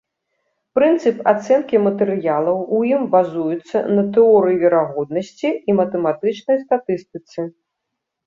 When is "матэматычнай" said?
5.81-6.57